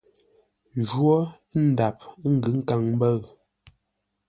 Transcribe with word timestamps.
Jwó 0.87 1.15
ndap 1.67 1.97
ə́ 2.13 2.27
ngʉ́ 2.35 2.51
nkaŋ-mbə̂ʉ. 2.59 3.23